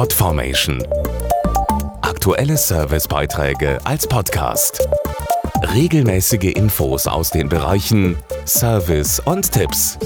Podformation. 0.00 0.82
Aktuelle 2.00 2.56
Servicebeiträge 2.56 3.78
als 3.84 4.06
Podcast. 4.06 4.88
Regelmäßige 5.74 6.54
Infos 6.54 7.06
aus 7.06 7.28
den 7.28 7.50
Bereichen 7.50 8.16
Service 8.46 9.20
und 9.20 9.52
Tipps. 9.52 9.98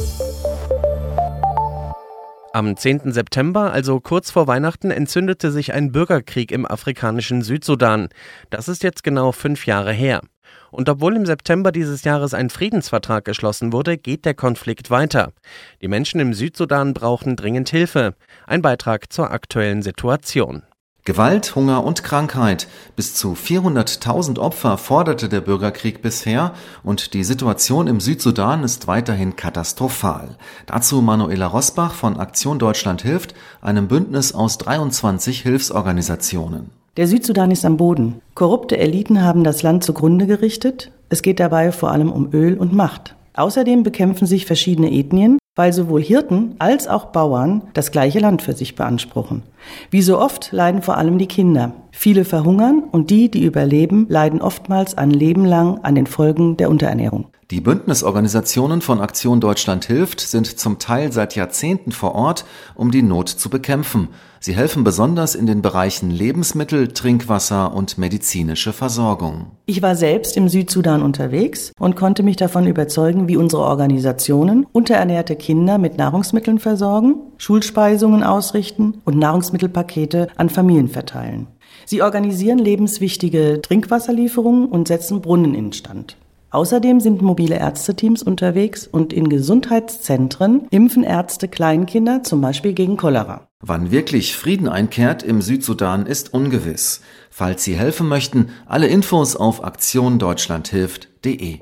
Am 2.52 2.76
10. 2.76 3.12
September, 3.12 3.72
also 3.72 4.00
kurz 4.00 4.32
vor 4.32 4.48
Weihnachten, 4.48 4.90
entzündete 4.90 5.52
sich 5.52 5.72
ein 5.72 5.92
Bürgerkrieg 5.92 6.50
im 6.50 6.66
afrikanischen 6.66 7.42
Südsudan. 7.42 8.08
Das 8.50 8.66
ist 8.66 8.82
jetzt 8.82 9.04
genau 9.04 9.30
fünf 9.30 9.64
Jahre 9.64 9.92
her. 9.92 10.22
Und 10.70 10.88
obwohl 10.88 11.16
im 11.16 11.26
September 11.26 11.72
dieses 11.72 12.04
Jahres 12.04 12.34
ein 12.34 12.50
Friedensvertrag 12.50 13.24
geschlossen 13.24 13.72
wurde, 13.72 13.96
geht 13.96 14.24
der 14.24 14.34
Konflikt 14.34 14.90
weiter. 14.90 15.32
Die 15.80 15.88
Menschen 15.88 16.20
im 16.20 16.34
Südsudan 16.34 16.94
brauchen 16.94 17.36
dringend 17.36 17.68
Hilfe. 17.68 18.14
Ein 18.46 18.62
Beitrag 18.62 19.12
zur 19.12 19.30
aktuellen 19.30 19.82
Situation. 19.82 20.62
Gewalt, 21.06 21.54
Hunger 21.54 21.84
und 21.84 22.02
Krankheit. 22.02 22.66
Bis 22.96 23.14
zu 23.14 23.34
400.000 23.34 24.38
Opfer 24.38 24.78
forderte 24.78 25.28
der 25.28 25.42
Bürgerkrieg 25.42 26.00
bisher 26.00 26.54
und 26.82 27.12
die 27.12 27.24
Situation 27.24 27.88
im 27.88 28.00
Südsudan 28.00 28.64
ist 28.64 28.86
weiterhin 28.86 29.36
katastrophal. 29.36 30.38
Dazu 30.64 31.02
Manuela 31.02 31.46
Rosbach 31.46 31.92
von 31.92 32.16
Aktion 32.18 32.58
Deutschland 32.58 33.02
hilft, 33.02 33.34
einem 33.60 33.86
Bündnis 33.86 34.32
aus 34.32 34.56
23 34.56 35.42
Hilfsorganisationen. 35.42 36.70
Der 36.96 37.08
Südsudan 37.08 37.50
ist 37.50 37.64
am 37.64 37.76
Boden. 37.76 38.20
Korrupte 38.34 38.78
Eliten 38.78 39.24
haben 39.24 39.42
das 39.42 39.64
Land 39.64 39.82
zugrunde 39.82 40.28
gerichtet. 40.28 40.92
Es 41.08 41.22
geht 41.22 41.40
dabei 41.40 41.72
vor 41.72 41.90
allem 41.90 42.12
um 42.12 42.32
Öl 42.32 42.56
und 42.56 42.72
Macht. 42.72 43.16
Außerdem 43.34 43.82
bekämpfen 43.82 44.26
sich 44.26 44.46
verschiedene 44.46 44.92
Ethnien, 44.92 45.38
weil 45.56 45.72
sowohl 45.72 46.00
Hirten 46.00 46.54
als 46.60 46.86
auch 46.86 47.06
Bauern 47.06 47.62
das 47.74 47.90
gleiche 47.90 48.20
Land 48.20 48.42
für 48.42 48.52
sich 48.52 48.76
beanspruchen. 48.76 49.42
Wie 49.90 50.02
so 50.02 50.20
oft 50.20 50.52
leiden 50.52 50.82
vor 50.82 50.96
allem 50.96 51.18
die 51.18 51.26
Kinder. 51.26 51.72
Viele 51.96 52.24
verhungern 52.24 52.82
und 52.90 53.08
die, 53.08 53.30
die 53.30 53.44
überleben, 53.44 54.06
leiden 54.08 54.42
oftmals 54.42 54.98
ein 54.98 55.10
Leben 55.10 55.44
lang 55.44 55.78
an 55.84 55.94
den 55.94 56.08
Folgen 56.08 56.56
der 56.56 56.68
Unterernährung. 56.68 57.28
Die 57.50 57.60
Bündnisorganisationen 57.60 58.80
von 58.80 59.00
Aktion 59.00 59.40
Deutschland 59.40 59.84
hilft 59.84 60.20
sind 60.20 60.58
zum 60.58 60.80
Teil 60.80 61.12
seit 61.12 61.36
Jahrzehnten 61.36 61.92
vor 61.92 62.14
Ort, 62.14 62.44
um 62.74 62.90
die 62.90 63.02
Not 63.02 63.28
zu 63.28 63.48
bekämpfen. 63.48 64.08
Sie 64.40 64.54
helfen 64.54 64.82
besonders 64.82 65.36
in 65.36 65.46
den 65.46 65.62
Bereichen 65.62 66.10
Lebensmittel, 66.10 66.88
Trinkwasser 66.88 67.72
und 67.72 67.96
medizinische 67.96 68.72
Versorgung. 68.72 69.52
Ich 69.66 69.80
war 69.80 69.94
selbst 69.94 70.36
im 70.36 70.48
Südsudan 70.48 71.00
unterwegs 71.00 71.72
und 71.78 71.96
konnte 71.96 72.22
mich 72.24 72.36
davon 72.36 72.66
überzeugen, 72.66 73.28
wie 73.28 73.36
unsere 73.36 73.62
Organisationen 73.62 74.66
unterernährte 74.72 75.36
Kinder 75.36 75.78
mit 75.78 75.96
Nahrungsmitteln 75.96 76.58
versorgen, 76.58 77.14
Schulspeisungen 77.38 78.24
ausrichten 78.24 79.00
und 79.04 79.16
Nahrungsmittelpakete 79.16 80.28
an 80.36 80.50
Familien 80.50 80.88
verteilen. 80.88 81.46
Sie 81.86 82.02
organisieren 82.02 82.58
lebenswichtige 82.58 83.60
Trinkwasserlieferungen 83.62 84.66
und 84.66 84.88
setzen 84.88 85.20
Brunnen 85.20 85.54
instand. 85.54 86.16
Außerdem 86.54 87.00
sind 87.00 87.20
mobile 87.20 87.56
Ärzteteams 87.56 88.22
unterwegs 88.22 88.86
und 88.86 89.12
in 89.12 89.28
Gesundheitszentren 89.28 90.68
impfen 90.70 91.02
Ärzte 91.02 91.48
Kleinkinder 91.48 92.22
zum 92.22 92.40
Beispiel 92.40 92.74
gegen 92.74 92.96
Cholera. 92.96 93.48
Wann 93.60 93.90
wirklich 93.90 94.36
Frieden 94.36 94.68
einkehrt 94.68 95.24
im 95.24 95.42
Südsudan 95.42 96.06
ist 96.06 96.32
ungewiss. 96.32 97.00
Falls 97.28 97.64
Sie 97.64 97.74
helfen 97.74 98.06
möchten, 98.06 98.50
alle 98.66 98.86
Infos 98.86 99.34
auf 99.34 99.64
aktiondeutschlandhilft.de. 99.64 101.58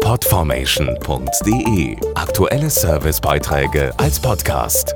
Podformation.de 0.00 1.96
Aktuelle 2.14 2.70
Servicebeiträge 2.70 3.92
als 3.98 4.20
Podcast. 4.20 4.94